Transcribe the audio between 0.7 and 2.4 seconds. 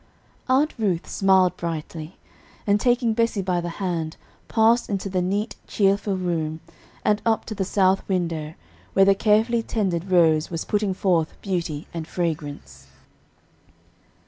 Ruth smiled brightly,